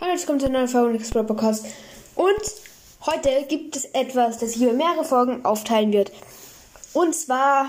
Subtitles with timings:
[0.00, 1.66] Hallo, jetzt kommt ein neuer Folge Explore Podcast.
[2.14, 2.40] Und
[3.04, 6.12] heute gibt es etwas, das sich über mehrere Folgen aufteilen wird.
[6.92, 7.68] Und zwar.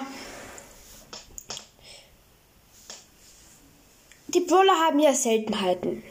[4.28, 6.04] Die Brawler haben ja Seltenheiten.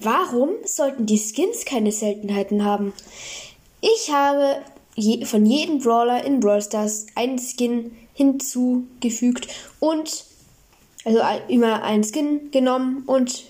[0.00, 2.92] Warum sollten die Skins keine Seltenheiten haben?
[3.80, 4.62] Ich habe
[4.96, 9.46] je, von jedem Brawler in Brawl Stars einen Skin hinzugefügt
[9.78, 10.24] und
[11.04, 13.44] also immer einen Skin genommen und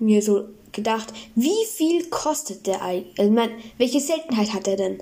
[0.00, 3.18] mir so gedacht, wie viel kostet der eigentlich?
[3.18, 4.98] Also man, welche Seltenheit hat er denn?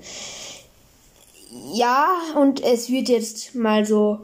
[1.73, 4.19] Ja, und es wird jetzt mal so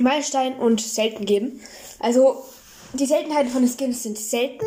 [0.00, 1.60] Meilenstein und selten geben.
[1.98, 2.42] Also
[2.94, 4.64] die Seltenheiten von den Skins sind selten,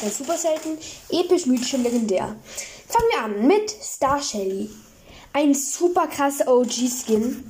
[0.00, 0.78] dann super selten,
[1.10, 2.34] episch, mythisch und legendär.
[2.88, 4.68] Fangen wir an mit Star Shelly.
[5.32, 7.44] Ein super krasser OG-Skin.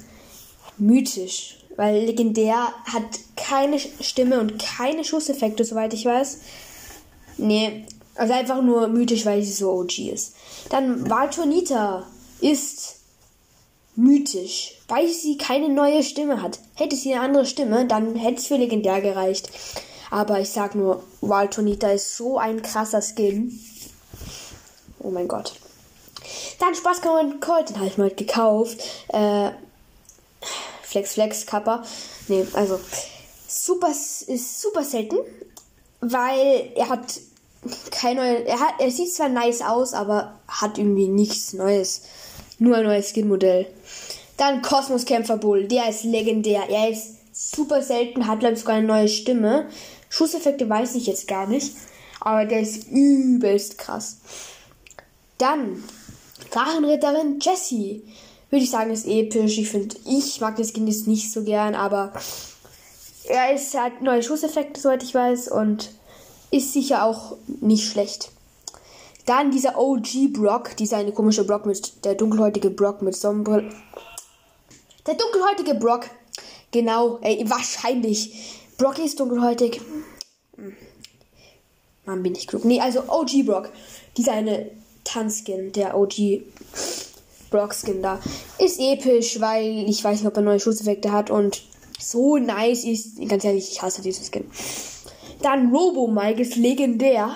[0.79, 1.59] Mythisch.
[1.77, 3.03] Weil legendär hat
[3.37, 6.39] keine Stimme und keine Schusseffekte, soweit ich weiß.
[7.43, 10.35] Nee, also einfach nur mythisch, weil sie so OG ist.
[10.71, 12.07] Dann Valtonita
[12.41, 12.97] ist
[13.97, 16.61] mythisch, weil sie keine neue Stimme hat.
[16.75, 19.51] Hätte sie eine andere Stimme, dann hätte es für legendär gereicht.
[20.11, 23.59] Aber ich sag nur, Valtonita ist so ein krasser Skin.
[25.01, 25.55] Oh mein Gott.
[26.61, 28.81] Dann Spaßkammer Colt, den habe ich mal gekauft.
[29.09, 29.51] Äh,
[30.83, 31.83] Flex Flex Kappa.
[32.29, 32.79] Nee, also
[33.49, 35.17] super ist super selten,
[36.01, 37.21] weil er hat
[37.91, 38.45] kein neue.
[38.47, 42.03] Er, hat, er sieht zwar nice aus, aber hat irgendwie nichts Neues.
[42.59, 43.67] Nur ein neues Skin-Modell.
[44.37, 45.69] Dann Kosmos Kämpfer Bull.
[45.69, 46.69] Der ist legendär.
[46.69, 49.69] Er ist super selten, hat glaube ich sogar eine neue Stimme.
[50.09, 51.75] Schusseffekte weiß ich jetzt gar nicht.
[52.21, 54.19] Aber der ist übelst krass.
[55.39, 55.83] Dann
[56.51, 58.03] Drachenritterin Jessie.
[58.51, 59.59] Würde ich sagen, ist episch.
[59.59, 62.13] Ich finde, ich mag das Skin jetzt nicht so gern, aber
[63.25, 65.91] er ist, hat neue Schusseffekte, soweit ich weiß, und
[66.53, 68.31] ist sicher auch nicht schlecht.
[69.27, 73.72] Dann dieser OG Brock, dieser eine komische Brock mit der dunkelhäutige Brock mit Sonnenbrille.
[75.06, 76.06] Der dunkelhäutige Brock.
[76.71, 78.60] Genau, ey, wahrscheinlich.
[78.78, 79.81] Brock ist dunkelhäutig.
[82.04, 82.65] Mann, bin ich klug.
[82.65, 83.71] Nee, also OG Brock.
[84.16, 84.71] Dieser eine
[85.04, 86.43] Tanzskin, der OG
[87.50, 88.21] Brock Skin da.
[88.59, 91.62] Ist episch, weil ich weiß nicht, ob er neue Schusseffekte hat und
[92.00, 93.21] so nice ist.
[93.28, 94.50] Ganz ehrlich, ich hasse diesen Skin.
[95.42, 97.34] Dann Robo Mike ist legendär,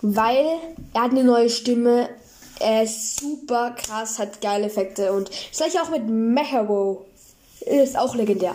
[0.00, 0.46] weil
[0.94, 2.08] er hat eine neue Stimme.
[2.58, 7.06] Er ist super krass, hat geile Effekte und das gleiche auch mit Mecharo.
[7.60, 8.54] Ist auch legendär.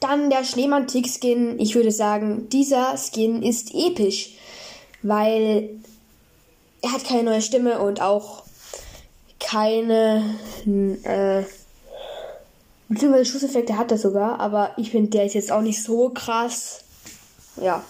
[0.00, 1.58] Dann der Schneemann Tick Skin.
[1.58, 4.30] Ich würde sagen, dieser Skin ist episch,
[5.02, 5.70] weil
[6.82, 8.42] er hat keine neue Stimme und auch
[9.38, 10.24] keine
[10.64, 11.44] äh,
[12.88, 16.84] beziehungsweise Schusseffekte hat er sogar, aber ich finde, der ist jetzt auch nicht so krass.
[17.60, 17.84] Ja.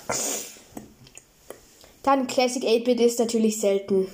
[2.02, 4.06] Dann Classic 8-Bit ist natürlich selten.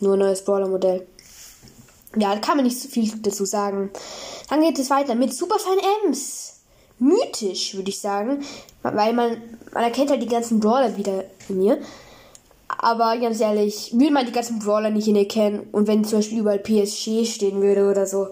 [0.00, 1.06] Nur neues Brawler-Modell.
[2.16, 3.90] Ja, da kann man nicht so viel dazu sagen.
[4.48, 6.60] Dann geht es weiter mit Superfan Ems.
[6.98, 8.44] Mythisch, würde ich sagen.
[8.82, 11.78] Weil man, man erkennt halt die ganzen Brawler wieder in mir.
[12.68, 16.18] Aber ganz ehrlich, will man die ganzen Brawler nicht in ihr kennen und wenn zum
[16.18, 18.28] Beispiel überall PSG stehen würde oder so,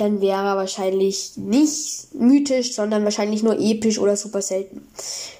[0.00, 4.88] dann wäre er wahrscheinlich nicht mythisch, sondern wahrscheinlich nur episch oder super selten.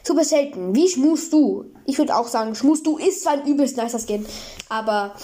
[0.03, 0.75] Super selten.
[0.75, 1.65] Wie schmust du?
[1.87, 4.27] Ich würde auch sagen, schmust du ist zwar ein übelst nicer Skin,
[4.69, 5.15] aber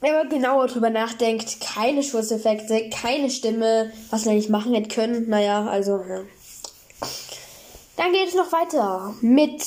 [0.00, 5.28] wenn man genauer drüber nachdenkt, keine Schusseffekte, keine Stimme, was man nicht machen hätte können,
[5.28, 6.20] naja, also, ja.
[7.96, 9.62] Dann geht es noch weiter mit,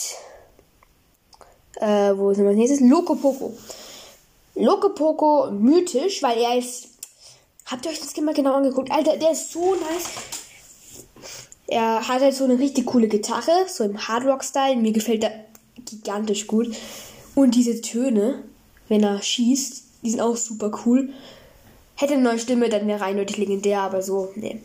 [1.76, 2.80] äh, wo sind wir als nächstes?
[2.80, 3.54] Loco Poco.
[4.56, 6.97] Loco Poco mythisch, weil er ist
[7.68, 8.92] Habt ihr euch das mal genau angeguckt?
[8.92, 10.10] Alter, der ist so nice.
[11.68, 14.78] Er hat halt so eine richtig coole Gitarre, so im Hardrock-Style.
[14.78, 15.46] Mir gefällt der
[15.76, 16.74] gigantisch gut.
[17.36, 18.44] Und diese Töne,
[18.88, 21.10] wenn er schießt, die sind auch super cool.
[21.96, 24.62] Hätte eine neue Stimme, dann wäre er eindeutig legendär, aber so, nee.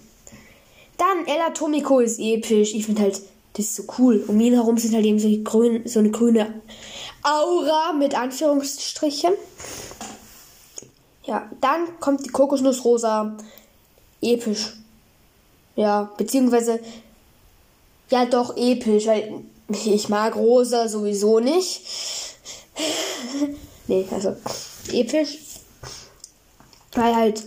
[0.97, 2.73] Dann El Atomico ist episch.
[2.73, 3.21] Ich finde halt,
[3.55, 4.23] das ist so cool.
[4.29, 6.55] Um ihn herum sind halt eben so, grün, so eine grüne
[7.25, 9.33] Aura mit Anführungsstrichen.
[11.25, 13.37] Ja, dann kommt die Kokosnussrosa.
[14.21, 14.75] Episch.
[15.77, 16.81] Ja, beziehungsweise,
[18.11, 21.83] ja doch episch, weil ich mag rosa sowieso nicht.
[23.87, 24.37] nee, also
[24.91, 25.39] episch.
[26.93, 27.45] Weil halt,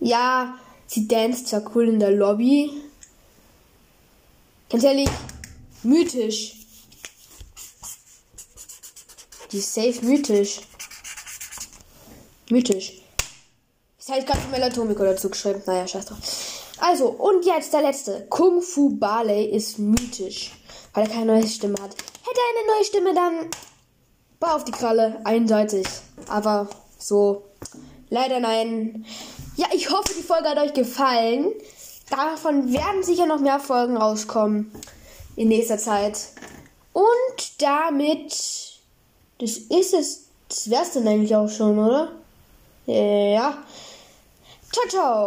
[0.00, 2.70] ja, sie danst zwar cool in der Lobby.
[4.68, 5.08] Ganz ehrlich,
[5.82, 6.56] mythisch.
[9.52, 10.60] Die ist safe mythisch.
[12.50, 13.02] Mythisch.
[13.98, 15.62] Das heißt gerade Melatomico dazu geschrieben.
[15.66, 16.18] Naja, scheiß drauf.
[16.78, 18.26] Also, und jetzt der letzte.
[18.28, 20.52] Kung Fu Barley ist mythisch,
[20.92, 21.90] weil er keine neue Stimme hat.
[21.90, 23.50] Hätte er eine neue Stimme, dann
[24.40, 25.86] war auf die Kralle, einseitig.
[26.28, 27.44] Aber so,
[28.10, 29.06] leider nein.
[29.56, 31.52] Ja, ich hoffe, die Folge hat euch gefallen.
[32.10, 34.70] Davon werden sicher noch mehr Folgen rauskommen
[35.34, 36.18] in nächster Zeit.
[36.92, 38.32] Und damit,
[39.38, 42.12] das ist es, das wär's dann eigentlich auch schon, oder?
[42.86, 43.64] Ja.
[44.70, 45.14] Ciao, ciao.